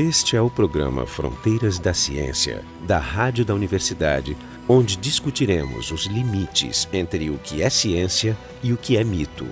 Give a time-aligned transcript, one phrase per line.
[0.00, 4.34] Este é o programa Fronteiras da Ciência, da Rádio da Universidade,
[4.66, 9.44] onde discutiremos os limites entre o que é ciência e o que é mito.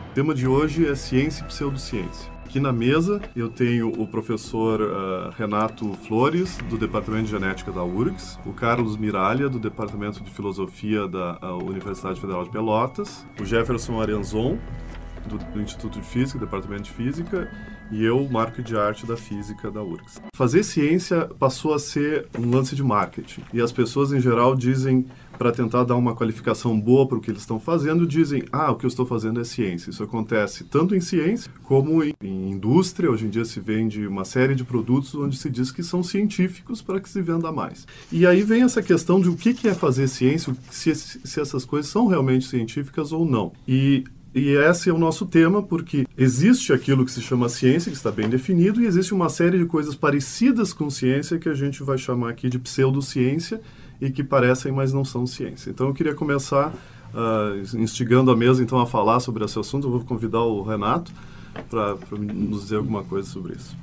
[0.00, 2.35] O tema de hoje é ciência e pseudociência.
[2.56, 7.84] Aqui na mesa eu tenho o professor uh, Renato Flores, do Departamento de Genética da
[7.84, 13.44] URGS, o Carlos Miralha, do Departamento de Filosofia da uh, Universidade Federal de Pelotas, o
[13.44, 14.56] Jefferson Arenzon,
[15.26, 17.50] do, do, Instituto de Física, Departamento de Física,
[17.90, 20.20] e eu, Marco de Arte da Física da URGS.
[20.34, 25.06] Fazer ciência passou a ser um lance de marketing, e as pessoas em geral dizem
[25.36, 28.76] para tentar dar uma qualificação boa para o que eles estão fazendo, dizem: ah, o
[28.76, 29.90] que eu estou fazendo é ciência.
[29.90, 33.10] Isso acontece tanto em ciência como em, indústria.
[33.10, 36.82] Hoje em dia se vende uma série de produtos onde se diz que são científicos
[36.82, 37.86] para que se venda mais.
[38.10, 41.90] E aí vem essa questão de o que é fazer ciência, se, se essas coisas
[41.90, 43.52] são realmente científicas ou não.
[43.66, 44.04] E
[44.36, 48.12] e esse é o nosso tema, porque existe aquilo que se chama ciência, que está
[48.12, 51.96] bem definido, e existe uma série de coisas parecidas com ciência que a gente vai
[51.96, 53.62] chamar aqui de pseudociência,
[53.98, 55.70] e que parecem, mas não são ciência.
[55.70, 59.86] Então eu queria começar uh, instigando a mesa então a falar sobre esse assunto.
[59.86, 61.10] Eu vou convidar o Renato
[61.70, 63.74] para nos dizer alguma coisa sobre isso.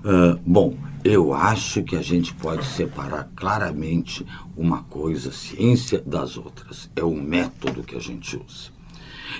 [0.00, 4.26] Uh, bom, eu acho que a gente pode separar claramente
[4.56, 6.90] uma coisa, ciência, das outras.
[6.96, 8.81] É o método que a gente usa.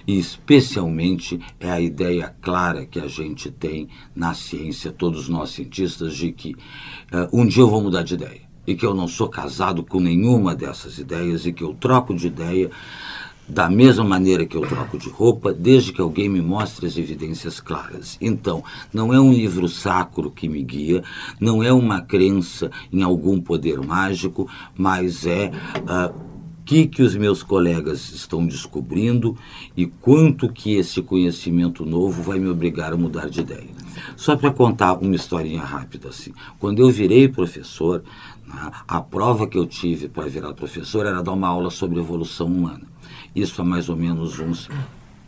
[0.07, 6.17] E especialmente é a ideia clara que a gente tem na ciência, todos nós cientistas,
[6.17, 6.55] de que
[7.13, 9.99] uh, um dia eu vou mudar de ideia e que eu não sou casado com
[9.99, 12.71] nenhuma dessas ideias e que eu troco de ideia
[13.49, 17.61] da mesma maneira que eu troco de roupa, desde que alguém me mostre as evidências
[17.61, 18.17] claras.
[18.21, 21.03] Então, não é um livro sacro que me guia,
[21.41, 25.51] não é uma crença em algum poder mágico, mas é
[25.81, 26.32] uh,
[26.73, 29.37] que que os meus colegas estão descobrindo
[29.77, 33.69] e quanto que esse conhecimento novo vai me obrigar a mudar de ideia.
[34.17, 36.33] Só para contar uma historinha rápida assim.
[36.59, 38.03] Quando eu virei professor,
[38.89, 42.87] a prova que eu tive para virar professor era dar uma aula sobre evolução humana.
[43.37, 44.71] Isso há mais ou menos uns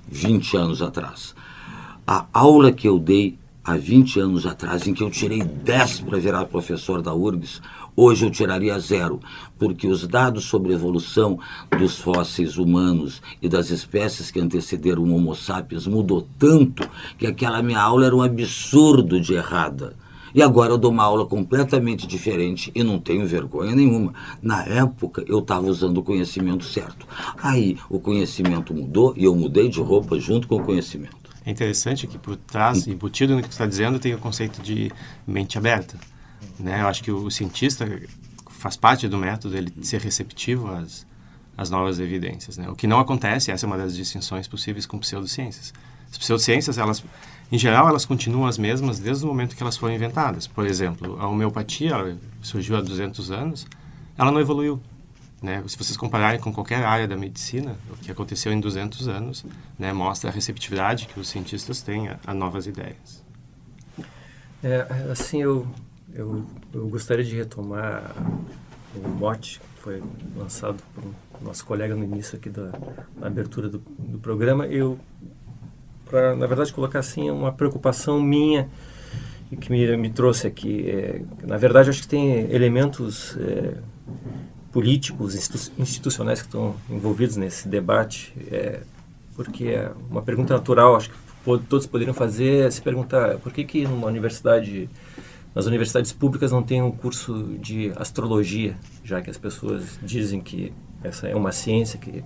[0.09, 1.35] 20 anos atrás.
[2.07, 6.19] A aula que eu dei há 20 anos atrás, em que eu tirei 10 para
[6.19, 7.61] virar professor da URGS,
[7.97, 9.21] hoje eu tiraria zero,
[9.59, 11.39] porque os dados sobre a evolução
[11.79, 16.89] dos fósseis humanos e das espécies que antecederam o Homo sapiens mudou tanto
[17.19, 19.97] que aquela minha aula era um absurdo de errada.
[20.35, 24.13] E agora eu dou uma aula completamente diferente e não tenho vergonha nenhuma.
[24.43, 27.07] Na época eu estava usando o conhecimento certo.
[27.41, 31.25] Aí o conhecimento mudou e eu mudei de roupa junto com o conhecimento.
[31.47, 34.91] É interessante que por trás, embutido no que você está dizendo, tem o conceito de
[35.25, 35.97] mente aberta.
[36.59, 36.83] Né?
[36.83, 37.87] Eu acho que o cientista
[38.51, 41.07] faz parte do método ele ser receptivo às,
[41.57, 42.57] às novas evidências.
[42.57, 42.69] Né?
[42.69, 45.73] O que não acontece, essa é uma das distinções possíveis com pseudociências.
[46.11, 47.05] As pseudociências, elas
[47.53, 50.47] em geral, elas continuam as mesmas desde o momento que elas foram inventadas.
[50.47, 53.67] Por exemplo, a homeopatia surgiu há 200 anos,
[54.17, 54.81] ela não evoluiu.
[55.43, 55.63] Né?
[55.67, 59.45] Se vocês compararem com qualquer área da medicina, o que aconteceu em 200 anos
[59.79, 63.23] né, mostra a receptividade que os cientistas têm a, a novas ideias.
[64.63, 65.67] É, assim, eu,
[66.15, 68.15] eu, eu gostaria de retomar
[68.97, 70.03] o mote que foi
[70.37, 71.05] lançado por
[71.43, 72.73] nosso colega no início aqui da,
[73.19, 74.67] da abertura do, do programa.
[74.67, 74.99] Eu
[76.15, 78.69] para, na verdade, colocar assim uma preocupação minha
[79.51, 80.89] e que me, me trouxe aqui.
[80.89, 83.75] É, na verdade, acho que tem elementos é,
[84.73, 85.35] políticos,
[85.79, 88.81] institucionais que estão envolvidos nesse debate, é,
[89.35, 91.17] porque é uma pergunta natural, acho que
[91.69, 94.89] todos poderiam fazer, se perguntar por que que numa universidade,
[95.55, 100.73] nas universidades públicas não tem um curso de astrologia, já que as pessoas dizem que
[101.03, 102.25] essa é uma ciência que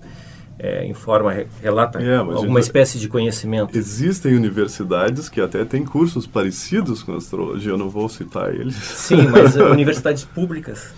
[0.57, 3.77] é, informa, relata é, alguma espécie de conhecimento.
[3.77, 8.75] Existem universidades que até têm cursos parecidos com astrologia, eu não vou citar eles.
[8.75, 10.93] Sim, mas universidades públicas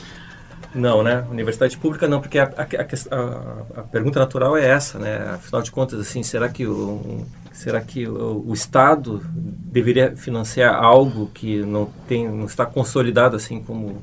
[0.73, 1.25] não, né?
[1.29, 5.17] Universidade pública não, porque a, a, a, a, pergunta natural é essa, né?
[5.33, 11.29] Afinal de contas, assim, será que o, será que o, o, Estado deveria financiar algo
[11.33, 14.01] que não tem, não está consolidado assim como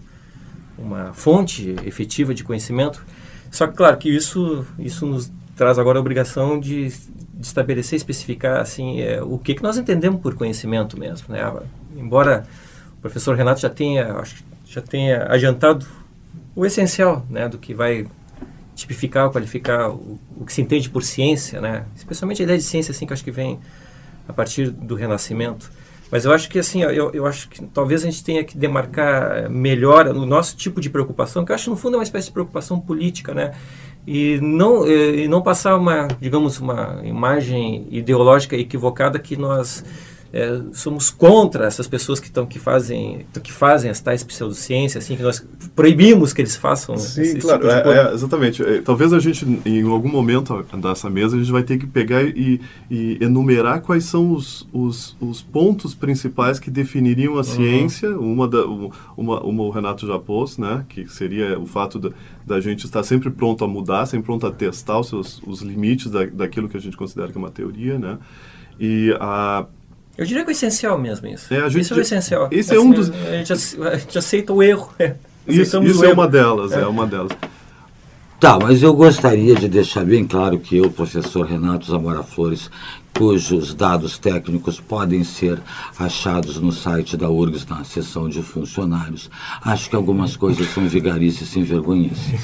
[0.76, 3.04] uma fonte efetiva de conhecimento?
[3.50, 8.60] Só que, claro, que isso, isso nos traz agora a obrigação de, de estabelecer, especificar
[8.60, 11.28] assim é, o que, que nós entendemos por conhecimento mesmo.
[11.30, 11.40] Né?
[11.96, 12.46] Embora
[12.98, 15.86] o professor Renato já tenha, acho, já tenha adiantado
[16.58, 18.04] o essencial né, do que vai
[18.74, 21.84] tipificar, qualificar o, o, que se entende por ciência, né?
[21.94, 23.60] especialmente a ideia de ciência assim, que acho que vem
[24.26, 25.70] a partir do Renascimento.
[26.10, 29.48] Mas eu acho que assim, eu, eu acho que talvez a gente tenha que demarcar
[29.48, 32.32] melhor o nosso tipo de preocupação, que eu acho no fundo é uma espécie de
[32.32, 33.54] preocupação política, né?
[34.04, 39.84] E não, e não passar uma, digamos, uma imagem ideológica equivocada que nós
[40.32, 45.16] é, somos contra essas pessoas que estão que fazem que fazem as tais pseudociências assim
[45.16, 45.44] que nós
[45.74, 48.62] proibimos que eles façam sim esse claro tipo é, é, exatamente.
[48.62, 52.22] É, talvez a gente em algum momento dessa mesa a gente vai ter que pegar
[52.22, 52.60] e,
[52.90, 57.42] e enumerar quais são os, os, os, pontos principais que definiriam a uhum.
[57.44, 58.18] ciência.
[58.18, 58.64] Uma da
[59.16, 62.10] uma, uma o Renato já pôs né que seria o fato da,
[62.46, 66.10] da gente estar sempre pronto a mudar sempre pronto a testar os seus os limites
[66.10, 68.18] da, daquilo que a gente considera que é uma teoria né.
[68.80, 69.66] E a
[70.18, 71.54] eu diria que é essencial mesmo isso.
[71.54, 72.48] É, gente, isso é o essencial.
[72.50, 73.08] Esse assim, é um dos...
[73.08, 74.92] A gente, a gente aceita o erro.
[75.46, 76.80] Isso, isso é uma delas, é.
[76.80, 77.32] é uma delas.
[78.40, 82.70] Tá, mas eu gostaria de deixar bem claro que eu, professor Renato Zamora Flores,
[83.14, 85.60] cujos dados técnicos podem ser
[85.98, 89.28] achados no site da URGS na seção de funcionários.
[89.64, 92.38] Acho que algumas coisas são vigarice sem vergonhice.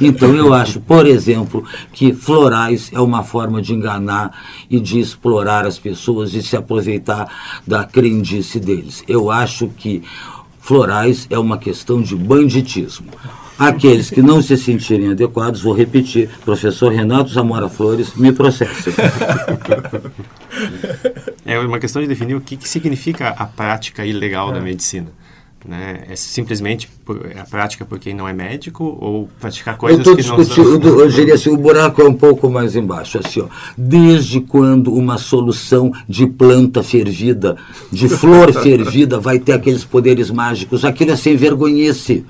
[0.00, 4.30] Então eu acho, por exemplo, que florais é uma forma de enganar
[4.70, 9.02] e de explorar as pessoas e se aproveitar da crendice deles.
[9.08, 10.02] Eu acho que
[10.60, 13.08] florais é uma questão de banditismo.
[13.58, 18.94] Aqueles que não se sentirem adequados, vou repetir, professor Renato Zamora Flores, me processe.
[21.44, 24.54] É uma questão de definir o que, que significa a prática ilegal é.
[24.54, 25.08] da medicina.
[25.66, 26.04] Né?
[26.08, 30.22] É simplesmente por, a prática por quem não é médico ou praticar coisas eu que
[30.26, 30.64] não são...
[30.64, 33.18] Eu diria assim, o buraco é um pouco mais embaixo.
[33.18, 37.56] Assim, ó, desde quando uma solução de planta fervida,
[37.90, 40.84] de flor fervida, vai ter aqueles poderes mágicos?
[40.84, 42.24] Aquilo é sem vergonhice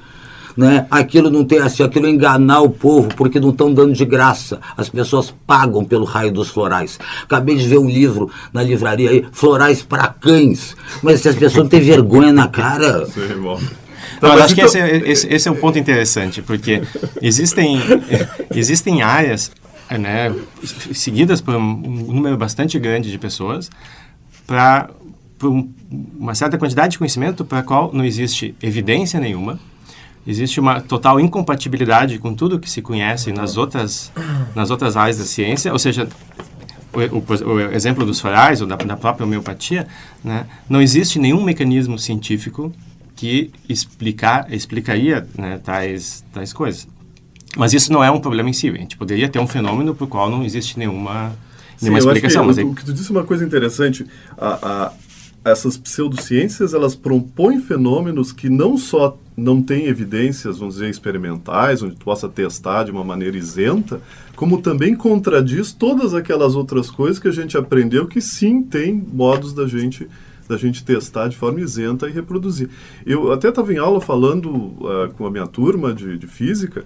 [0.58, 0.88] né?
[0.90, 4.58] Aquilo não tem assim, aquilo é enganar o povo porque não estão dando de graça.
[4.76, 6.98] As pessoas pagam pelo raio dos florais.
[7.22, 10.76] Acabei de ver um livro na livraria aí, Florais para Cães.
[11.00, 13.06] Mas se as pessoas não têm vergonha na cara.
[13.06, 13.60] Sim, bom.
[14.16, 16.82] Então, eu acho que esse, é, esse, esse, é um ponto interessante, porque
[17.22, 17.80] existem,
[18.52, 19.52] existem áreas
[19.96, 20.34] né,
[20.92, 23.70] seguidas por um número bastante grande de pessoas
[24.44, 24.90] para
[25.40, 29.60] uma certa quantidade de conhecimento para a qual não existe evidência nenhuma,
[30.26, 34.12] existe uma total incompatibilidade com tudo que se conhece nas outras,
[34.54, 36.08] nas outras áreas da ciência, ou seja,
[36.92, 39.86] o, o, o exemplo dos farais ou da, da, própria homeopatia,
[40.22, 42.72] né, não existe nenhum mecanismo científico
[43.14, 46.86] que explicar, explicaria né, tais, tais coisas.
[47.56, 48.68] Mas isso não é um problema em si.
[48.68, 51.36] A gente poderia ter um fenômeno para o qual não existe nenhuma,
[51.80, 52.44] nenhuma Sim, explicação.
[52.44, 54.06] mas o que tu disse é uma coisa interessante.
[54.36, 54.92] A, a,
[55.50, 61.94] essas pseudociências, elas propõem fenômenos que não só não tem evidências, vamos dizer, experimentais, onde
[61.94, 64.00] tu possa testar de uma maneira isenta,
[64.34, 69.52] como também contradiz todas aquelas outras coisas que a gente aprendeu que sim tem modos
[69.52, 70.08] da gente
[70.48, 72.70] da gente testar de forma isenta e reproduzir.
[73.04, 76.84] Eu até estava em aula falando uh, com a minha turma de, de física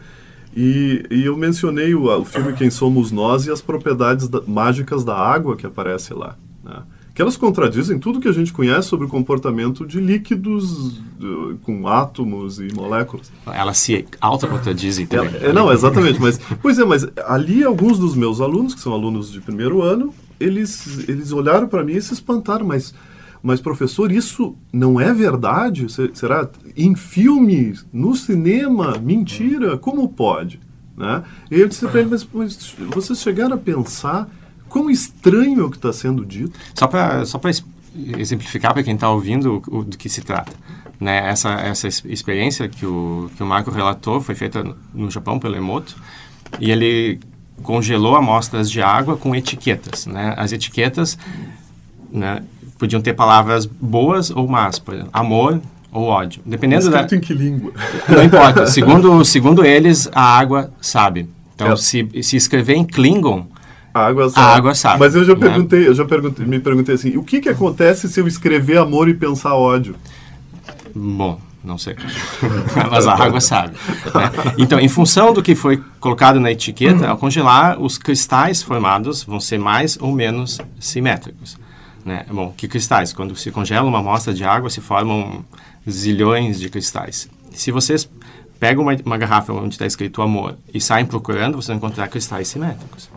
[0.55, 5.05] e, e, eu mencionei o, o filme Quem Somos Nós e as propriedades da, mágicas
[5.05, 6.37] da água que aparece lá.
[6.63, 6.83] Né?
[7.15, 11.87] Que elas contradizem tudo que a gente conhece sobre o comportamento de líquidos uh, com
[11.87, 13.31] átomos e moléculas.
[13.47, 15.35] Elas se autocontradizem também.
[15.43, 16.21] É, é, não, exatamente.
[16.21, 20.15] Mas, pois é, mas ali alguns dos meus alunos, que são alunos de primeiro ano,
[20.41, 22.95] eles, eles olharam para mim e se espantaram, mas,
[23.43, 25.87] mas professor, isso não é verdade?
[26.15, 26.49] Será?
[26.75, 29.77] Em filme, no cinema, mentira?
[29.77, 30.59] Como pode?
[30.97, 31.23] Né?
[31.51, 34.29] E eu disse para eles, mas, mas vocês chegaram a pensar
[34.73, 36.59] Quão estranho é o que está sendo dito.
[36.75, 37.39] Só para só
[38.17, 40.51] exemplificar para quem está ouvindo o, do que se trata.
[40.99, 41.29] Né?
[41.29, 44.65] Essa, essa experiência que o, que o Marco relatou foi feita
[44.95, 45.95] no Japão pelo Emoto
[46.59, 47.21] e ele
[47.63, 50.07] congelou amostras de água com etiquetas.
[50.07, 50.33] Né?
[50.39, 51.19] As etiquetas
[52.11, 52.43] né,
[52.79, 55.61] podiam ter palavras boas ou más, por exemplo, amor
[55.93, 56.41] ou ódio.
[56.47, 57.17] Dependendo Escrito da...
[57.17, 57.75] em que língua?
[58.09, 58.67] Não importa.
[58.67, 61.29] segundo, segundo eles, a água sabe.
[61.55, 61.77] Então, é.
[61.77, 63.52] se, se escrever em Klingon,
[63.95, 64.47] a água sabe.
[64.47, 65.01] A água sabe.
[65.01, 65.41] Mas eu já né?
[65.41, 69.09] perguntei, eu já perguntei, me perguntei assim, o que que acontece se eu escrever amor
[69.09, 69.95] e pensar ódio?
[70.95, 71.97] Bom, não sei.
[72.91, 73.75] Mas a água sabe.
[74.15, 74.55] Né?
[74.59, 79.39] Então, em função do que foi colocado na etiqueta, ao congelar, os cristais formados vão
[79.39, 81.59] ser mais ou menos simétricos.
[82.05, 82.25] Né?
[82.31, 83.13] Bom, que cristais?
[83.13, 85.45] Quando se congela uma amostra de água, se formam
[85.89, 87.29] zilhões de cristais.
[87.53, 88.09] Se vocês
[88.59, 92.49] pegam uma, uma garrafa onde está escrito amor e saem procurando, vocês vão encontrar cristais
[92.49, 93.09] simétricos.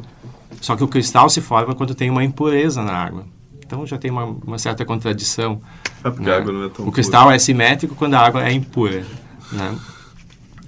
[0.66, 3.24] Só que o cristal se forma quando tem uma impureza na água.
[3.64, 5.62] Então já tem uma, uma certa contradição.
[6.04, 6.34] É porque né?
[6.34, 7.36] a água não é tão O cristal pura.
[7.36, 9.06] é simétrico quando a água é impura.
[9.52, 9.78] Né?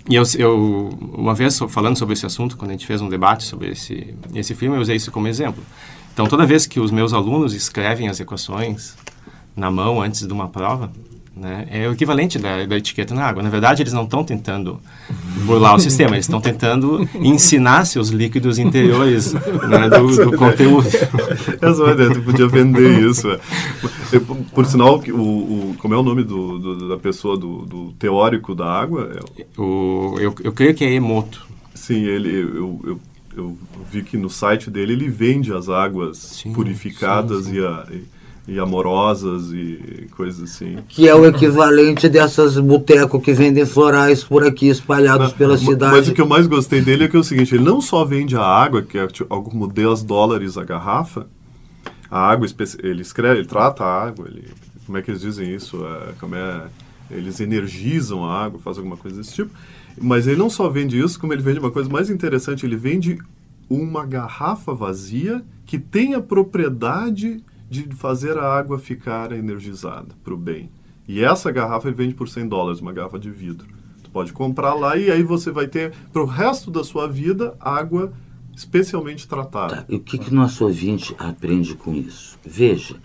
[0.08, 3.44] E eu, eu, uma vez falando sobre esse assunto, quando a gente fez um debate
[3.46, 5.64] sobre esse, esse filme, eu usei isso como exemplo.
[6.14, 8.94] Então, toda vez que os meus alunos escrevem as equações,
[9.56, 10.92] na mão antes de uma prova,
[11.38, 11.68] né?
[11.70, 13.44] É o equivalente da, da etiqueta na água.
[13.44, 14.80] Na verdade, eles não estão tentando
[15.46, 20.88] burlar o sistema, eles estão tentando ensinar seus líquidos interiores né, do, do, conteúdo.
[21.62, 23.30] Essa ideia, tu podia vender isso.
[23.30, 24.20] É.
[24.20, 27.92] Por, por sinal, o, o, como é o nome do, do da pessoa, do, do,
[27.94, 29.12] teórico da água?
[29.38, 29.46] É...
[29.60, 31.46] O, eu, eu creio que é Emoto.
[31.74, 33.00] Sim, ele, eu, eu,
[33.36, 33.58] eu
[33.92, 37.58] vi que no site dele ele vende as águas sim, purificadas sim, sim.
[37.58, 37.86] e a...
[37.92, 38.17] E,
[38.48, 40.78] e amorosas e coisas assim.
[40.88, 45.98] Que é o equivalente dessas botecos que vendem florais por aqui espalhados pela cidade.
[45.98, 48.06] Mas o que eu mais gostei dele é que é o seguinte, ele não só
[48.06, 51.28] vende a água, que é tipo, como 10 dólares a garrafa,
[52.10, 52.48] a água,
[52.82, 54.46] ele escreve, ele trata a água, ele,
[54.86, 55.86] como é que eles dizem isso?
[55.86, 56.68] É, como é,
[57.12, 59.52] eles energizam a água, fazem alguma coisa desse tipo.
[60.00, 63.20] Mas ele não só vende isso, como ele vende uma coisa mais interessante, ele vende
[63.70, 70.38] uma garrafa vazia que tem a propriedade de fazer a água ficar energizada para o
[70.38, 70.70] bem.
[71.08, 73.68] E essa garrafa ele vende por 100 dólares, uma garrafa de vidro.
[74.04, 77.56] Tu pode comprar lá e aí você vai ter para o resto da sua vida
[77.60, 78.14] água
[78.58, 79.78] especialmente tratada.
[79.78, 79.86] Tá.
[79.88, 82.40] E o que, que nosso ouvinte aprende com isso?
[82.44, 82.96] Veja,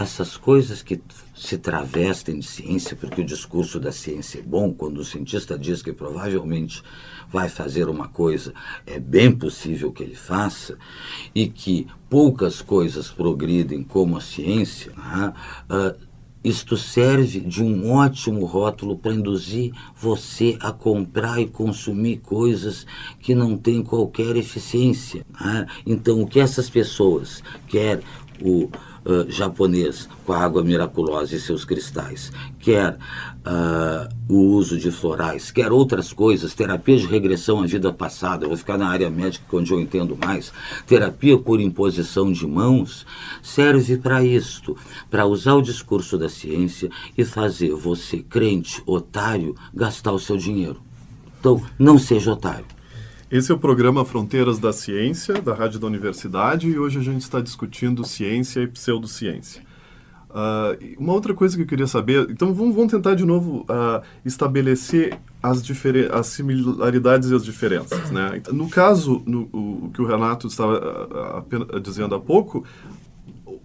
[0.00, 1.02] essas coisas que
[1.36, 5.82] se travestem de ciência, porque o discurso da ciência é bom, quando o cientista diz
[5.82, 6.82] que provavelmente
[7.32, 8.52] vai fazer uma coisa,
[8.86, 10.76] é bem possível que ele faça,
[11.34, 15.32] e que poucas coisas progridem como a ciência, né?
[15.70, 16.12] uh,
[16.44, 22.84] isto serve de um ótimo rótulo para induzir você a comprar e consumir coisas
[23.20, 25.24] que não têm qualquer eficiência.
[25.40, 25.66] Né?
[25.86, 28.02] Então, o que essas pessoas, quer
[28.40, 28.68] o
[29.04, 35.50] uh, japonês com a água miraculosa e seus cristais, quer uh, o uso de florais,
[35.50, 39.44] quer outras coisas, terapia de regressão à vida passada, eu vou ficar na área médica
[39.56, 40.52] onde eu entendo mais,
[40.86, 43.06] terapia por imposição de mãos,
[43.42, 44.76] serve para isto,
[45.10, 50.80] para usar o discurso da ciência e fazer você, crente, otário, gastar o seu dinheiro.
[51.40, 52.64] Então, não seja otário.
[53.32, 57.22] Esse é o programa Fronteiras da Ciência, da Rádio da Universidade, e hoje a gente
[57.22, 59.62] está discutindo ciência e pseudociência.
[60.28, 64.02] Uh, uma outra coisa que eu queria saber, então vamos, vamos tentar de novo uh,
[64.22, 65.62] estabelecer as,
[66.12, 68.10] as similaridades e as diferenças.
[68.10, 68.42] Né?
[68.52, 72.66] No caso, no, o, o que o Renato estava uh, dizendo há pouco,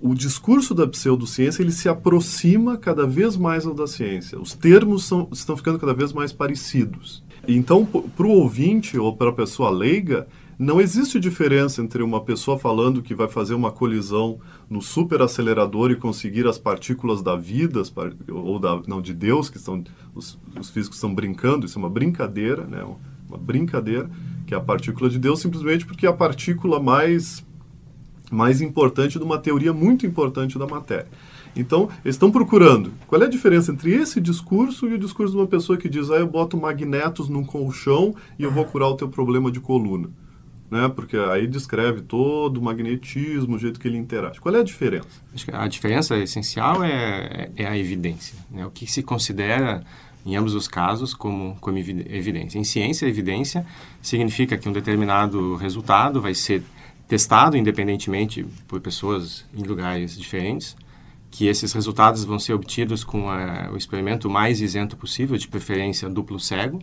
[0.02, 4.40] o discurso da pseudociência ele se aproxima cada vez mais ao da ciência.
[4.40, 7.27] Os termos são, estão ficando cada vez mais parecidos.
[7.48, 10.28] Então, para o ouvinte ou para a pessoa leiga,
[10.60, 14.40] não existe diferença entre uma pessoa falando que vai fazer uma colisão
[14.70, 17.84] no superacelerador e conseguir as partículas da vida,
[18.30, 19.84] ou da, não, de Deus, que estão,
[20.16, 22.84] os, os físicos estão brincando, isso é uma brincadeira, né?
[23.30, 24.10] uma brincadeira,
[24.46, 27.46] que é a partícula de Deus, simplesmente porque é a partícula mais,
[28.32, 31.08] mais importante de uma teoria muito importante da matéria.
[31.60, 32.92] Então, eles estão procurando.
[33.08, 36.10] Qual é a diferença entre esse discurso e o discurso de uma pessoa que diz,
[36.12, 40.10] ah, eu boto magnetos num colchão e eu vou curar o teu problema de coluna?
[40.70, 40.88] Né?
[40.90, 44.40] Porque aí descreve todo o magnetismo, o jeito que ele interage.
[44.40, 45.08] Qual é a diferença?
[45.54, 48.38] a diferença essencial é, é a evidência.
[48.52, 48.66] Né?
[48.66, 49.84] O que se considera,
[50.26, 52.60] em ambos os casos, como, como evidência.
[52.60, 53.66] Em ciência, evidência
[54.02, 56.62] significa que um determinado resultado vai ser
[57.08, 60.76] testado independentemente por pessoas em lugares diferentes
[61.30, 66.10] que esses resultados vão ser obtidos com a, o experimento mais isento possível, de preferência
[66.10, 66.82] duplo cego.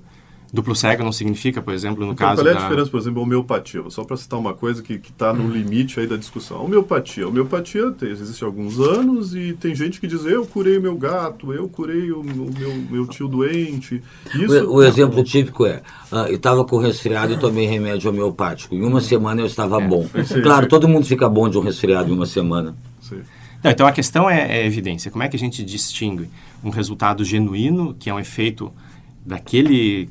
[0.52, 2.60] Duplo cego não significa, por exemplo, no então, caso qual é a da...
[2.60, 3.82] diferença, por exemplo, homeopatia?
[3.88, 6.64] Só para citar uma coisa que está no limite aí da discussão.
[6.64, 7.24] Homeopatia.
[7.24, 10.96] A homeopatia tem, existe há alguns anos e tem gente que diz, eu curei meu
[10.96, 14.00] gato, eu curei o, o meu, meu tio doente.
[14.32, 14.64] Isso...
[14.66, 15.82] O, o exemplo típico é,
[16.12, 18.76] uh, eu estava com resfriado e tomei remédio homeopático.
[18.76, 19.88] Em uma semana eu estava é.
[19.88, 20.08] bom.
[20.24, 20.68] Sim, claro, sim.
[20.68, 22.76] todo mundo fica bom de um resfriado em uma semana.
[23.00, 23.22] Sim.
[23.64, 25.10] Não, então a questão é, é evidência.
[25.10, 26.28] Como é que a gente distingue
[26.62, 28.70] um resultado genuíno, que é um efeito
[29.24, 30.10] daquele,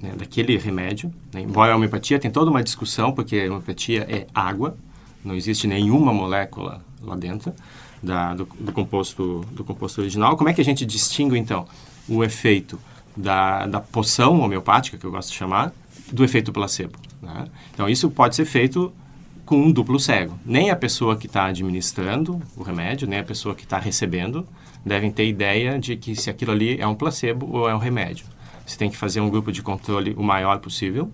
[0.00, 1.12] né, daquele remédio?
[1.30, 1.42] Né?
[1.42, 4.78] Embora a homeopatia tem toda uma discussão, porque a homeopatia é água,
[5.22, 7.52] não existe nenhuma molécula lá dentro
[8.02, 10.34] da, do, do, composto, do composto original.
[10.34, 11.66] Como é que a gente distingue, então,
[12.08, 12.80] o efeito
[13.14, 15.70] da, da poção homeopática, que eu gosto de chamar,
[16.10, 16.96] do efeito placebo?
[17.20, 17.44] Né?
[17.74, 18.90] Então, isso pode ser feito
[19.46, 20.38] com um duplo cego.
[20.44, 24.46] Nem a pessoa que está administrando o remédio, nem a pessoa que está recebendo
[24.84, 28.26] devem ter ideia de que se aquilo ali é um placebo ou é um remédio.
[28.66, 31.10] Você tem que fazer um grupo de controle o maior possível,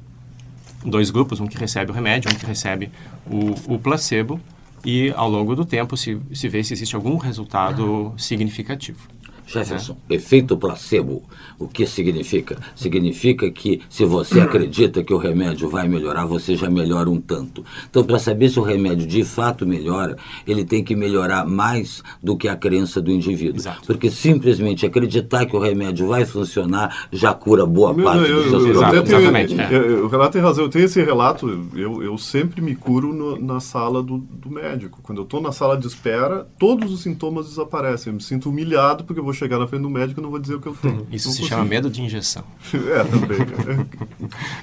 [0.85, 2.91] dois grupos, um que recebe o remédio, um que recebe
[3.27, 4.41] o, o placebo,
[4.85, 9.07] e ao longo do tempo se, se vê se existe algum resultado significativo.
[9.47, 10.15] Jefferson, é.
[10.15, 11.23] efeito placebo,
[11.59, 12.57] o que significa?
[12.75, 17.65] Significa que se você acredita que o remédio vai melhorar, você já melhora um tanto.
[17.91, 22.37] Então, para saber se o remédio de fato melhora, ele tem que melhorar mais do
[22.37, 23.57] que a crença do indivíduo.
[23.57, 23.87] Exato.
[23.87, 28.51] Porque simplesmente acreditar que o remédio vai funcionar já cura boa Meu, parte eu, dos
[28.51, 29.09] seus eu, eu, problemas.
[29.09, 29.75] tenho, Exatamente, é.
[29.77, 30.65] eu- o Renato tem razão.
[30.65, 31.69] Eu tenho esse relato.
[31.75, 35.01] Eu, eu sempre me curo no- na sala do, do médico.
[35.03, 38.11] Quando eu estou na sala de espera, todos os sintomas desaparecem.
[38.11, 40.39] Eu me sinto humilhado porque eu vou chegar na frente do médico e não vou
[40.39, 41.07] dizer o que eu tenho.
[41.11, 41.49] Isso Não se consigo.
[41.49, 42.45] chama medo de injeção.
[42.75, 43.87] É, também.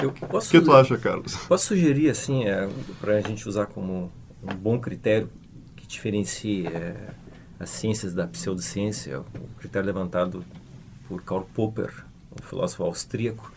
[0.02, 1.36] Eu O posso, que tu acha, Carlos?
[1.48, 2.68] posso sugerir, assim, é,
[3.00, 4.12] para a gente usar como
[4.44, 5.30] um bom critério
[5.76, 6.96] que diferencie é,
[7.60, 10.44] as ciências da pseudociência, o critério levantado
[11.08, 11.92] por Karl Popper,
[12.40, 13.52] um filósofo austríaco,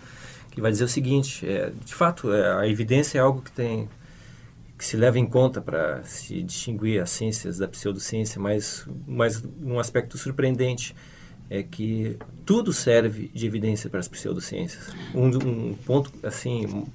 [0.50, 3.88] que vai dizer o seguinte, é, de fato, é, a evidência é algo que tem
[4.82, 9.78] que se leva em conta para se distinguir as ciências da pseudociência, mas, mas um
[9.78, 10.92] aspecto surpreendente
[11.48, 14.88] é que tudo serve de evidência para as pseudociências.
[15.14, 15.28] Um,
[15.70, 16.86] um ponto, assim, um-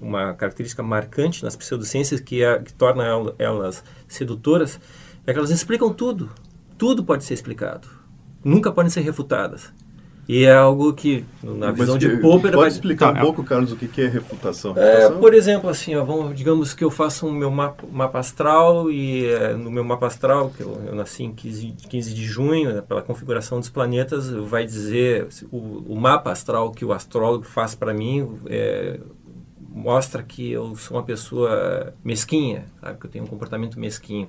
[0.00, 4.78] uma característica marcante nas pseudociências que, é, que torna el- elas sedutoras
[5.26, 6.30] é que elas explicam tudo.
[6.78, 7.88] Tudo pode ser explicado.
[8.44, 9.72] Nunca podem ser refutadas.
[10.28, 13.16] E é algo que, na Mas visão de que- Popper, Pode vai, explicar Tá, um
[13.16, 13.20] é.
[13.20, 14.72] pouco, Carlos, o que que é refutação?
[14.78, 18.88] é, por exemplo, assim, ó, vamos, digamos que eu faço um meu mapa, mapa astral
[18.88, 22.72] e é, no meu mapa astral, que eu, eu nasci em 15, 15 de junho,
[22.72, 27.44] né, pela configuração dos planetas, vai dizer se o, o mapa astral que o astrólogo
[27.44, 29.00] faz para mim é,
[29.74, 34.28] mostra que eu sou uma pessoa mesquinha, sabe, que eu tenho um comportamento mesquinho.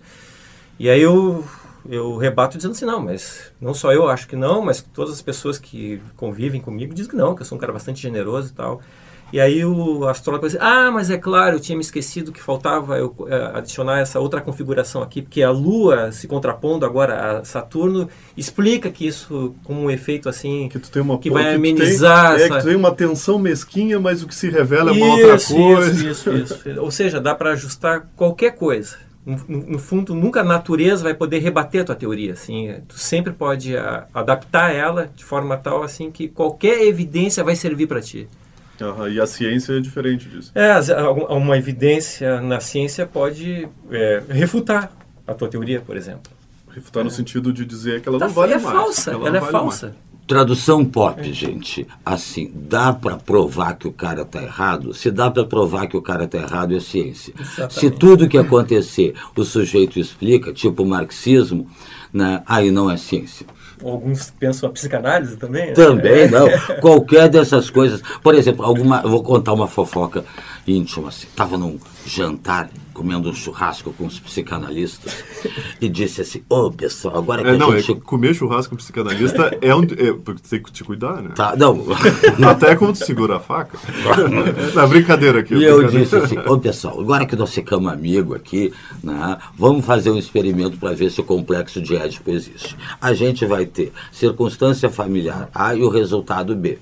[0.79, 1.45] E aí eu
[1.89, 5.21] eu rebato dizendo assim, não, mas não só eu acho que não, mas todas as
[5.21, 8.53] pessoas que convivem comigo dizem que não, que eu sou um cara bastante generoso e
[8.53, 8.81] tal.
[9.31, 12.99] E aí o astrólogo diz, ah, mas é claro, eu tinha me esquecido que faltava
[12.99, 18.07] eu eh, adicionar essa outra configuração aqui, porque a Lua se contrapondo agora a Saturno
[18.37, 22.33] explica que isso como um efeito assim Que tu tem uma que vai tem- amenizar
[22.39, 25.07] É, essa- que tu tem uma tensão mesquinha, mas o que se revela é uma
[25.15, 25.91] outra coisa.
[26.07, 26.79] Isso, isso, isso.
[26.79, 28.97] Ou seja, dá para ajustar qualquer coisa.
[29.25, 32.33] No, no- fundo, nunca a natureza vai poder rebater a tua teoria.
[32.33, 37.55] Assim, tu sempre pode a- adaptar ela de forma tal assim que qualquer evidência vai
[37.55, 38.27] servir para ti.
[38.81, 40.51] Aham, e a ciência é diferente disso.
[40.53, 40.73] É,
[41.29, 44.91] uma evidência na ciência pode é, refutar
[45.25, 46.31] a tua teoria, por exemplo.
[46.73, 48.75] Refutar no sentido de dizer que ela Tá- não vale é mais.
[48.77, 49.95] falsa, ela, não é vale falsa.
[50.25, 51.85] Tradução pop, gente.
[52.05, 54.93] Assim, dá para provar que o cara tá errado?
[54.93, 57.33] Se dá para provar que o cara tá errado, é ciência.
[57.39, 57.79] Exatamente.
[57.79, 61.67] Se tudo que acontecer o sujeito explica, tipo o marxismo,
[62.13, 63.45] né, aí não é ciência.
[63.83, 65.67] Alguns pensam a psicanálise também.
[65.67, 65.73] né?
[65.73, 66.47] Também não.
[66.79, 68.01] Qualquer dessas coisas.
[68.21, 69.01] Por exemplo, alguma.
[69.01, 70.23] Eu vou contar uma fofoca
[70.65, 71.27] íntima assim.
[71.27, 75.23] Estava num jantar comendo um churrasco com os psicanalistas
[75.81, 78.01] e disse assim: Ô pessoal, agora que É, não, a é, gente.
[78.01, 79.83] comer churrasco com psicanalista é um.
[79.83, 81.31] É, porque tem que te cuidar, né?
[81.35, 81.85] Tá, não.
[82.49, 83.77] Até quando tu segura a faca.
[84.73, 85.55] Na brincadeira aqui.
[85.55, 90.11] E eu disse assim, ô pessoal, agora que nós ficamos amigos aqui, né, vamos fazer
[90.11, 92.75] um experimento para ver se o complexo de Édipo existe.
[93.01, 96.79] A gente vai ter circunstância familiar A e o resultado B.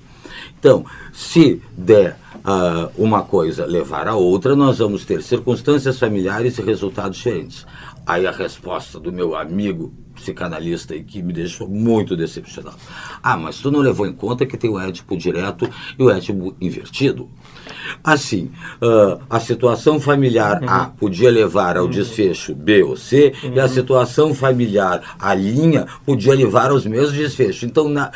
[0.58, 6.62] Então, se der ah, uma coisa levar a outra, nós vamos ter circunstâncias familiares e
[6.62, 7.66] resultados diferentes.
[8.06, 12.76] Aí a resposta do meu amigo psicanalista e que me deixou muito decepcionado.
[13.22, 16.54] Ah, mas tu não levou em conta que tem o Édipo direto e o Édipo
[16.60, 17.30] invertido?
[18.04, 23.68] Assim, ah, a situação familiar A podia levar ao desfecho B ou C, e a
[23.68, 27.62] situação familiar A linha podia levar aos mesmos desfechos.
[27.62, 28.10] Então, na-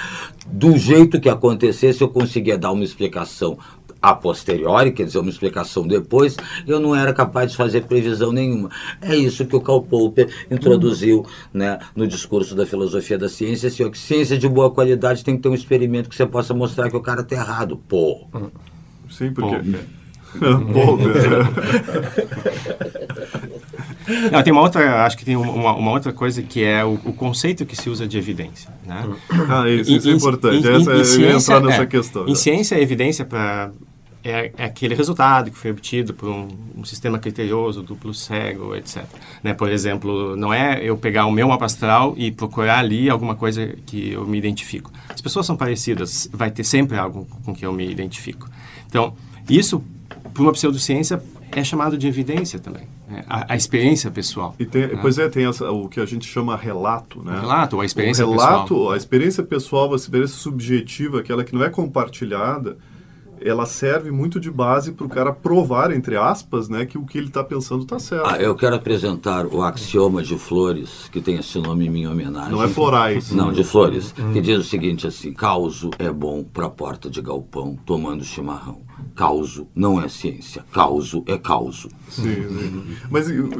[0.46, 3.58] do jeito que acontecesse, eu conseguia dar uma explicação
[4.06, 8.70] a posteriori, quer dizer, uma explicação depois, eu não era capaz de fazer previsão nenhuma.
[9.02, 13.84] É isso que o Karl Popper introduziu né, no discurso da filosofia da ciência, assim,
[13.84, 16.88] ó, que ciência de boa qualidade tem que ter um experimento que você possa mostrar
[16.88, 17.76] que o cara está errado.
[17.88, 18.28] Pô,
[19.10, 19.58] Sim, porque.
[19.58, 19.80] Né?
[24.30, 27.12] Não, tem uma outra, acho que tem uma, uma outra coisa que é o, o
[27.12, 29.04] conceito que se usa de evidência, né?
[29.48, 30.66] Ah, isso, isso é Em- em- importante.
[30.66, 32.24] em- Essa, em eu ia ciência, entrar nessa é, questão.
[32.26, 32.36] Em já.
[32.36, 33.72] ciência, a evidência para
[34.28, 39.04] é, é aquele resultado que foi obtido por um, um sistema criterioso, duplo cego, etc.
[39.42, 39.54] Né?
[39.54, 43.66] Por exemplo, não é eu pegar o meu mapa astral e procurar ali alguma coisa
[43.86, 44.90] que eu me identifico.
[45.08, 48.48] As pessoas são parecidas, vai ter sempre algo com que eu me identifico.
[48.88, 49.14] Então,
[49.48, 49.82] isso,
[50.34, 52.82] por uma pseudociência, é chamado de evidência também.
[53.08, 53.24] né?
[53.28, 54.54] A, a experiência pessoal.
[54.70, 54.98] Tem, né?
[55.00, 57.36] Pois é, tem essa- o que a gente chama relato, né?
[57.36, 58.90] O relato, a experiência o relato, pessoal.
[58.92, 62.76] a experiência pessoal, a experiência subjetiva, aquela que não é compartilhada,
[63.40, 67.18] ela serve muito de base para o cara provar, entre aspas, né, que o que
[67.18, 68.26] ele está pensando está certo.
[68.26, 72.52] Ah, eu quero apresentar o axioma de Flores, que tem esse nome em minha homenagem.
[72.52, 73.32] Não é florais.
[73.32, 77.20] Não, de Flores, que diz o seguinte assim, causo é bom para a porta de
[77.20, 78.85] galpão tomando chimarrão.
[79.14, 81.88] Causo não é ciência, causo é causo.
[82.08, 82.96] Sim, sim.
[83.10, 83.50] Mas eu,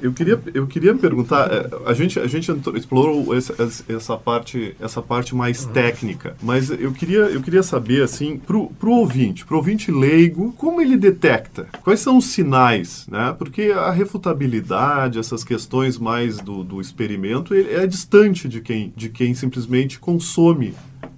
[0.00, 3.54] eu, queria, eu queria perguntar, é, a gente, a gente explorou essa,
[3.88, 8.92] essa, parte, essa parte mais técnica, mas eu queria, eu queria saber, assim, pro, pro
[8.92, 11.66] ouvinte, pro ouvinte leigo, como ele detecta?
[11.82, 13.34] Quais são os sinais, né?
[13.38, 19.34] Porque a refutabilidade, essas questões mais do, do experimento, é distante de quem, de quem
[19.34, 20.74] simplesmente consome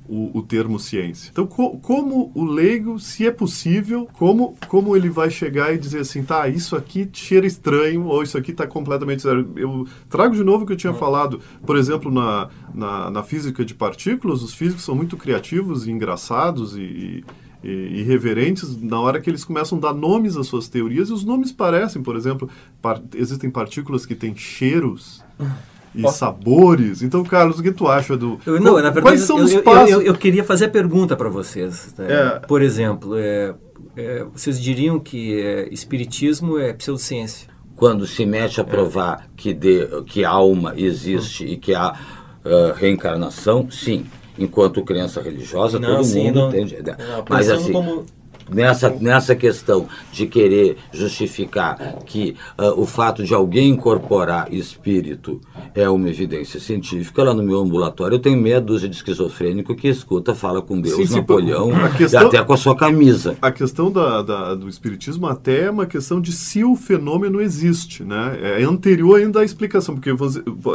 [0.09, 1.31] o, o termo ciência.
[1.31, 6.01] Então, co como o leigo, se é possível, como, como ele vai chegar e dizer
[6.01, 9.53] assim, tá, isso aqui cheira estranho, ou isso aqui está completamente zero.
[9.57, 13.65] Eu trago de novo o que eu tinha falado, por exemplo, na, na, na, física
[13.65, 17.25] de partículas, os físicos são muito criativos e engraçados e,
[17.63, 21.25] e irreverentes na hora que eles começam a dar nomes às suas teorias, e os
[21.25, 22.49] nomes parecem, por exemplo,
[22.81, 25.25] par existem partículas que têm cheiros
[25.97, 27.03] e sabores.
[27.03, 28.39] Então, Carlos, o que tu acha do.
[28.47, 29.91] Eu, não, na verdade, Quais são eu, os passos?
[29.91, 31.95] Eu, eu, eu queria fazer a pergunta para vocês.
[31.97, 32.07] Né?
[32.09, 32.39] É.
[32.41, 33.55] Por exemplo, é,
[33.97, 37.49] é, vocês diriam que é, espiritismo é pseudociência?
[37.75, 38.67] Quando se mete a é.
[38.67, 41.49] provar que, de, que a alma existe hum.
[41.49, 44.07] e que há uh, reencarnação, sim
[44.39, 46.77] enquanto crença religiosa, não, todo sim, mundo não, entende.
[46.83, 48.05] Não, Mas assim, como
[48.51, 55.41] nessa, nessa questão de querer justificar que uh, o fato de alguém incorporar espírito
[55.75, 59.89] é uma evidência científica, lá no meu ambulatório eu tenho meia dúzia de esquizofrênico que
[59.89, 63.37] escuta, fala com Deus, sim, sim, Napoleão, questão, até com a sua camisa.
[63.41, 68.05] A questão da, da, do espiritismo até é uma questão de se o fenômeno existe,
[68.05, 68.39] né?
[68.61, 70.11] É anterior ainda à explicação, porque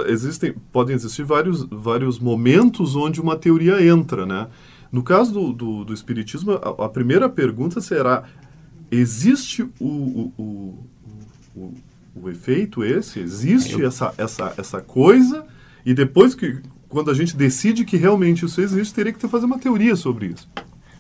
[0.07, 4.47] existem, podem existir vários, vários momentos onde uma teoria entra, né?
[4.91, 8.23] No caso do, do, do Espiritismo, a, a, primeira pergunta será:
[8.91, 10.86] existe o, o, o,
[11.56, 11.73] o,
[12.15, 13.19] o efeito esse?
[13.19, 13.88] Existe Eu...
[13.88, 15.45] essa, essa, essa coisa?
[15.86, 19.45] E depois que, quando a gente decide que realmente isso existe, teria que ter, fazer
[19.45, 20.49] uma teoria sobre isso.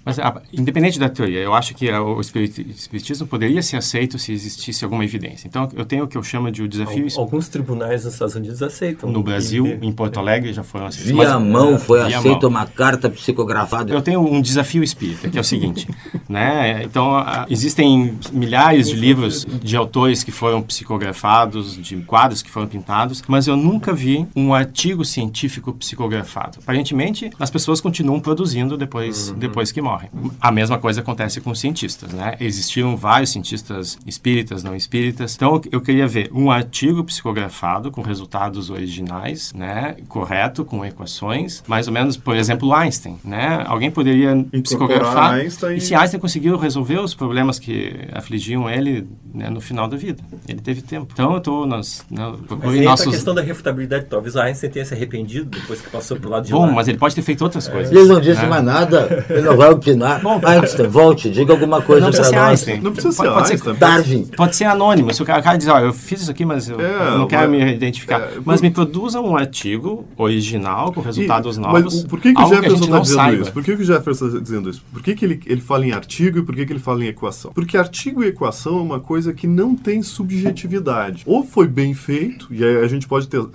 [0.03, 0.17] Mas,
[0.51, 5.47] independente da teoria, eu acho que o espiritismo poderia ser aceito se existisse alguma evidência.
[5.47, 7.07] Então, eu tenho o que eu chamo de o desafio...
[7.17, 9.11] Alguns tribunais nos Estados Unidos aceitam.
[9.11, 11.11] No Brasil, em Porto Alegre, já foram aceitos.
[11.11, 13.93] Via mas, mão foi aceita uma carta psicografada.
[13.93, 15.87] Eu tenho um desafio espírita, que é o seguinte.
[16.27, 16.81] né?
[16.83, 23.21] Então, existem milhares de livros de autores que foram psicografados, de quadros que foram pintados,
[23.27, 26.57] mas eu nunca vi um artigo científico psicografado.
[26.63, 29.37] Aparentemente, as pessoas continuam produzindo depois, uhum.
[29.37, 30.09] depois que morrem morrem.
[30.39, 32.35] A mesma coisa acontece com os cientistas, né?
[32.39, 35.35] Existiram vários cientistas espíritas, não espíritas.
[35.35, 39.97] Então, eu queria ver um artigo psicografado com resultados originais, né?
[40.07, 43.63] Correto, com equações, mais ou menos, por exemplo, Einstein, né?
[43.67, 44.31] Alguém poderia
[44.63, 45.77] psicografar Einstein...
[45.77, 50.23] e se Einstein conseguiu resolver os problemas que afligiam ele né, no final da vida.
[50.47, 51.09] Ele teve tempo.
[51.13, 52.05] Então, eu estou nas...
[52.09, 53.07] Né, mas nossos...
[53.07, 56.51] a questão da refutabilidade, talvez Einstein tenha se arrependido depois que passou pelo lado de
[56.51, 56.71] Bom, lá.
[56.71, 57.71] mas ele pode ter feito outras é.
[57.71, 57.93] coisas.
[57.93, 58.47] Ele não disse né?
[58.47, 59.25] mais nada.
[59.29, 60.21] Ele não vai opinar.
[60.21, 62.33] Bom, Einstein, volte, diga alguma coisa para nós.
[62.33, 62.81] Einstein.
[62.81, 63.73] Não precisa ser pode, Einstein.
[63.73, 64.25] Ser, Darwin.
[64.37, 65.13] Pode ser anônimo.
[65.13, 67.49] Se o cara, diz, ó, eu fiz isso aqui, mas eu, é, eu não quero
[67.49, 68.21] mas, me identificar.
[68.21, 68.67] É, mas por...
[68.67, 71.95] me produza um artigo original com resultados e, novos.
[71.95, 73.41] Mas por que, que o Jefferson está dizendo saiba.
[73.41, 73.51] isso?
[73.51, 74.83] Por que, que o Jefferson está dizendo isso?
[74.91, 77.07] Por que, que ele, ele fala em artigo e por que, que ele fala em
[77.07, 77.51] equação?
[77.53, 81.23] Porque artigo e equação é uma coisa que não tem subjetividade.
[81.25, 83.49] Ou foi bem feito, e aí a gente pode ter, uh,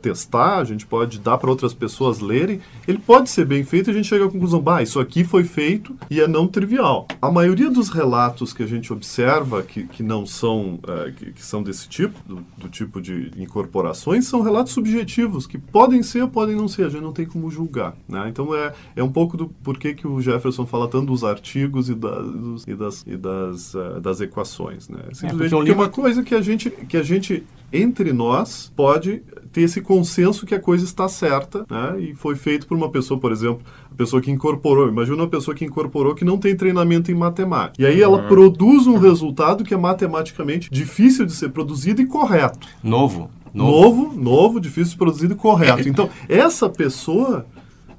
[0.00, 3.90] testar, a gente pode dar para outras pessoas lerem, ele pode ser bem feito e
[3.90, 5.63] a gente chega à conclusão, bah, isso aqui foi feito
[6.10, 7.06] e é não trivial.
[7.20, 11.44] A maioria dos relatos que a gente observa que, que não são, uh, que, que,
[11.44, 16.28] são desse tipo, do, do, tipo de incorporações, são relatos subjetivos, que podem ser ou
[16.28, 17.96] podem não ser, a gente não tem como julgar.
[18.08, 18.26] Né?
[18.28, 21.94] Então é, é um pouco do porquê que o Jefferson fala tanto dos artigos e,
[21.94, 24.88] da, dos, e das, e das, uh, das equações.
[24.88, 24.98] Né?
[25.12, 27.44] Simplesmente é, porque, porque é uma coisa que a gente, que a gente
[27.74, 32.00] entre nós pode ter esse consenso que a coisa está certa, né?
[32.00, 33.60] E foi feito por uma pessoa, por exemplo,
[33.90, 34.88] a pessoa que incorporou.
[34.88, 37.80] Imagina uma pessoa que incorporou que não tem treinamento em matemática.
[37.80, 38.28] E aí ela uhum.
[38.28, 42.66] produz um resultado que é matematicamente difícil de ser produzido e correto.
[42.82, 43.30] Novo.
[43.52, 45.88] Novo, novo, novo difícil de ser produzido e correto.
[45.94, 47.46] Então, essa pessoa,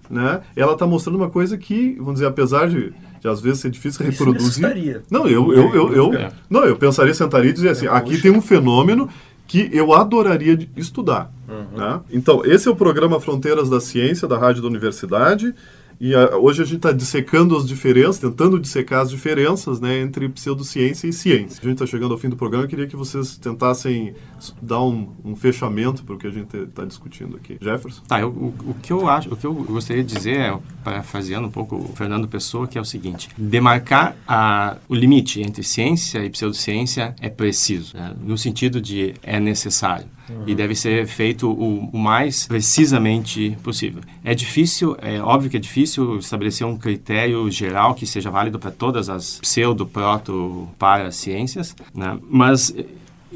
[0.09, 2.93] né, ela está mostrando uma coisa que, vamos dizer, apesar de
[3.25, 5.01] de às vezes ser difícil reproduzir.
[5.09, 8.29] Não, eu, eu, eu, eu, eu, não, eu pensaria, sentaria e dizer assim, aqui tem
[8.29, 9.09] um fenômeno
[9.47, 11.31] que eu adoraria estudar.
[11.47, 11.77] Uhum.
[11.77, 12.01] Né?
[12.11, 15.53] Então, esse é o programa Fronteiras da Ciência, da Rádio da Universidade.
[15.99, 20.27] E a, hoje a gente está dissecando as diferenças, tentando dissecar as diferenças né, entre
[20.29, 21.59] pseudociência e ciência.
[21.61, 24.13] A gente está chegando ao fim do programa, eu queria que vocês tentassem
[24.61, 27.57] dar um, um fechamento para o que a gente está discutindo aqui.
[27.61, 28.01] Jefferson?
[28.07, 31.47] Tá, eu, o, o, que eu acho, o que eu gostaria de dizer, é, parafraseando
[31.47, 36.23] um pouco o Fernando Pessoa, que é o seguinte: demarcar a, o limite entre ciência
[36.23, 40.14] e pseudociência é preciso, né, no sentido de é necessário.
[40.29, 40.43] Uhum.
[40.47, 44.01] E deve ser feito o, o, mais precisamente possível.
[44.23, 48.71] É difícil, é óbvio que é difícil estabelecer um critério geral que seja válido para
[48.71, 52.17] todas as pseudo, proto, para ciências, né?
[52.29, 52.73] mas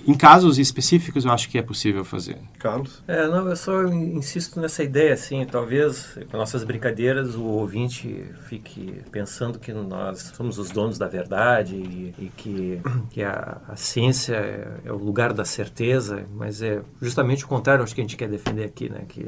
[0.07, 2.38] em casos específicos, eu acho que é possível fazer.
[2.59, 3.01] Carlos?
[3.07, 9.01] É, não, eu só insisto nessa ideia, assim, talvez com nossas brincadeiras o ouvinte fique
[9.12, 12.81] pensando que nós somos os donos da verdade e, e que,
[13.12, 17.83] que a, a ciência é, é, o lugar da certeza, mas é justamente o contrário,
[17.83, 19.25] acho que a gente quer defender aqui, né, que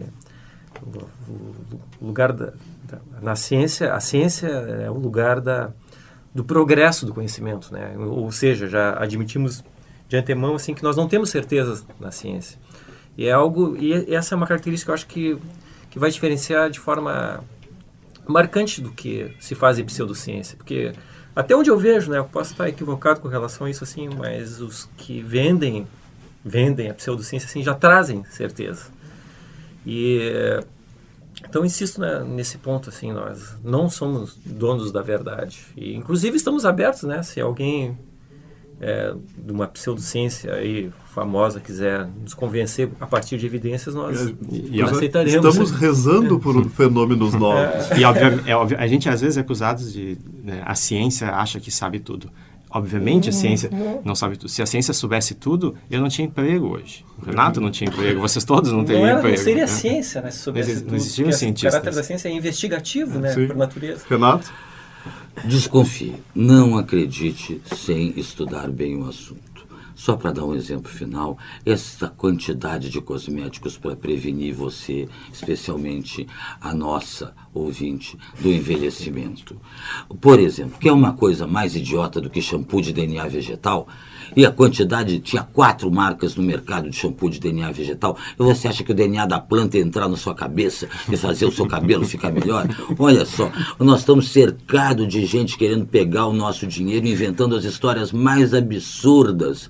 [0.82, 1.36] o,
[2.02, 2.54] o lugar da,
[2.84, 5.72] da, na ciência, a ciência é o lugar da,
[6.34, 9.64] do progresso do conhecimento, né, ou seja, já admitimos
[10.12, 12.60] de antemão assim que nós não temos certezas na ciência.
[13.18, 15.38] E é algo e essa é uma característica que eu acho que
[15.90, 17.42] que vai diferenciar de forma
[18.28, 20.94] marcante do que se faz em pseudociência, porque
[21.34, 24.62] até onde eu vejo, né, eu posso estar equivocado com relação a isso assim, mas
[24.62, 25.88] os que vendem
[26.44, 28.88] vendem a pseudociência assim já trazem certeza.
[29.86, 30.60] E
[31.48, 35.62] então insisto né, nesse ponto assim, nós não somos donos da verdade.
[35.78, 37.98] E inclusive estamos abertos, né, se alguém
[38.82, 44.34] é, de uma pseudociência aí famosa quiser nos convencer a partir de evidências, nós, é,
[44.50, 45.46] e, aceitaremos.
[45.46, 47.92] Estamos rezando por fenômenos novos.
[47.92, 48.00] É.
[48.00, 50.18] E óbvio, é óbvio, a gente às vezes é acusado de...
[50.44, 52.32] Né, a ciência acha que sabe tudo.
[52.74, 53.70] Obviamente a ciência
[54.04, 54.50] não sabe tudo.
[54.50, 57.06] Se a ciência soubesse tudo, eu não tinha emprego hoje.
[57.22, 59.38] O Renato não tinha emprego, vocês todos não teriam não era, emprego.
[59.38, 59.68] Não seria né?
[59.68, 60.32] ciência, né?
[60.32, 60.90] Se soubesse não, tudo.
[60.92, 61.74] Não existiam cientistas.
[61.74, 63.34] O caráter da ciência é investigativo, né?
[63.34, 63.48] Sim.
[63.48, 64.06] Por natureza.
[64.10, 64.50] Renato?
[65.46, 69.42] Desconfie, não acredite sem estudar bem o assunto.
[69.96, 76.28] Só para dar um exemplo final, essa quantidade de cosméticos para prevenir você, especialmente
[76.60, 79.60] a nossa ouvinte, do envelhecimento.
[80.20, 83.88] Por exemplo, que é uma coisa mais idiota do que shampoo de DNA vegetal?
[84.36, 88.68] E a quantidade, tinha quatro marcas no mercado de shampoo de DNA vegetal, e você
[88.68, 91.66] acha que o DNA da planta ia entrar na sua cabeça e fazer o seu
[91.66, 92.68] cabelo ficar melhor?
[92.98, 98.12] Olha só, nós estamos cercados de gente querendo pegar o nosso dinheiro, inventando as histórias
[98.12, 99.70] mais absurdas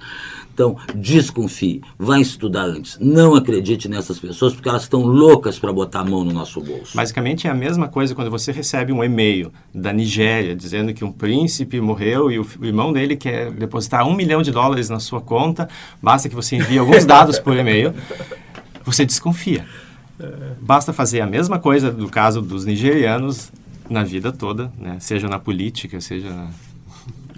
[0.54, 2.98] então, desconfie, vai estudar antes.
[3.00, 6.96] Não acredite nessas pessoas porque elas estão loucas para botar a mão no nosso bolso.
[6.96, 11.12] Basicamente é a mesma coisa quando você recebe um e-mail da Nigéria dizendo que um
[11.12, 15.70] príncipe morreu e o irmão dele quer depositar um milhão de dólares na sua conta.
[16.02, 17.94] Basta que você envie alguns dados por e-mail.
[18.84, 19.66] Você desconfia.
[20.60, 23.52] Basta fazer a mesma coisa no caso dos nigerianos
[23.90, 24.98] na vida toda, né?
[25.00, 26.50] seja na política, seja na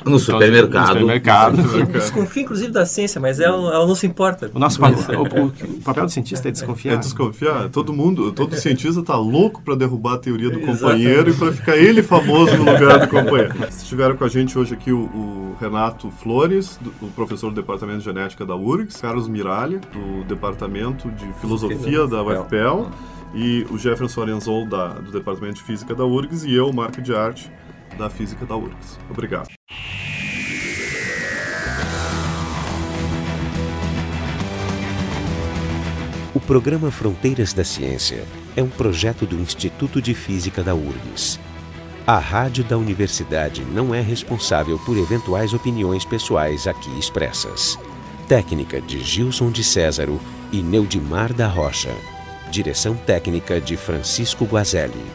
[0.05, 0.87] no supermercado.
[0.87, 1.91] No supermercado.
[1.91, 4.51] Desconfia, inclusive, da ciência, mas ela, ela não se importa.
[4.53, 6.93] O nosso papel, o, o, papel do cientista é desconfiar.
[6.93, 7.69] É desconfiar.
[7.69, 11.77] Todo mundo, todo cientista está louco para derrubar a teoria do companheiro e para ficar
[11.77, 13.53] ele famoso no lugar do companheiro.
[13.69, 17.99] Estiveram com a gente hoje aqui o, o Renato Flores, do, o professor do Departamento
[17.99, 22.89] de Genética da URGS, Carlos Miralha, do Departamento de Filosofia da UFPEL,
[23.33, 27.15] e o Jefferson Arenzol, da, do Departamento de Física da URGS, e eu, Marco de
[27.15, 27.51] Arte,
[27.97, 28.99] da Física da URGS.
[29.09, 29.47] Obrigado.
[36.43, 38.25] Programa Fronteiras da Ciência
[38.55, 41.39] é um projeto do Instituto de Física da URGS.
[42.05, 47.79] A rádio da universidade não é responsável por eventuais opiniões pessoais aqui expressas.
[48.27, 50.19] Técnica de Gilson de Césaro
[50.51, 51.95] e Neudimar da Rocha.
[52.51, 55.05] Direção técnica de Francisco Guazelli.